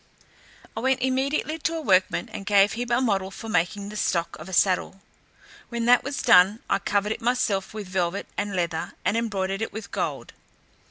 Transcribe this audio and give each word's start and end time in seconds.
I 0.75 0.79
went 0.79 0.99
immediately 1.03 1.59
to 1.59 1.75
a 1.75 1.81
workman, 1.81 2.27
and 2.29 2.43
gave 2.47 2.73
him 2.73 2.89
a 2.89 3.01
model 3.01 3.29
for 3.29 3.49
making 3.49 3.89
the 3.89 3.95
stock 3.95 4.35
of 4.39 4.49
a 4.49 4.51
saddle. 4.51 5.03
When 5.69 5.85
that 5.85 6.03
was 6.03 6.23
done, 6.23 6.59
I 6.67 6.79
covered 6.79 7.11
it 7.11 7.21
myself 7.21 7.71
with 7.71 7.85
velvet 7.87 8.25
and 8.35 8.55
leather, 8.55 8.93
and 9.05 9.15
embroidered 9.15 9.61
it 9.61 9.71
with 9.71 9.91
gold. 9.91 10.33